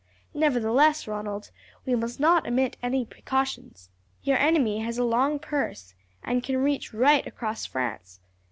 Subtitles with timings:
[0.33, 1.51] "Nevertheless, Ronald,
[1.85, 3.91] we must not omit any precautions.
[4.23, 5.93] Your enemy has a long purse,
[6.23, 8.19] and can reach right across France.